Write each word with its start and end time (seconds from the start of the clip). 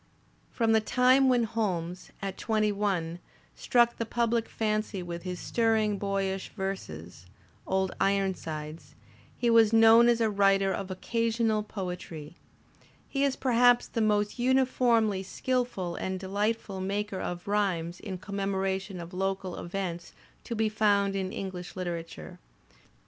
From 0.49 0.71
the 0.71 0.81
time 0.81 1.29
when 1.29 1.43
Holmes, 1.43 2.09
at 2.23 2.35
twenty 2.35 2.71
one, 2.71 3.19
struck 3.53 3.97
the 3.97 4.05
public 4.07 4.49
fancy 4.49 5.03
with 5.03 5.21
his 5.21 5.39
stirring, 5.39 5.99
boyish 5.99 6.49
verses, 6.57 7.27
"Old 7.67 7.91
Iron 8.01 8.33
sides," 8.33 8.95
he 9.37 9.51
was 9.51 9.71
known 9.71 10.09
as 10.09 10.19
a 10.19 10.27
writer 10.27 10.73
of 10.73 10.89
occasional 10.89 11.61
poetiy; 11.63 12.33
he 13.07 13.23
is 13.23 13.35
perhaps 13.35 13.85
the 13.85 14.01
most 14.01 14.39
uniformly 14.39 15.21
skilful 15.21 15.93
and 15.97 16.19
delightful 16.19 16.81
maker 16.81 17.19
of 17.19 17.47
rhymes 17.47 17.99
in 17.99 18.17
commemoration 18.17 18.99
of 18.99 19.13
local 19.13 19.55
events 19.55 20.13
to 20.45 20.55
be 20.55 20.67
found 20.67 21.15
in 21.15 21.31
English 21.31 21.75
literature. 21.75 22.39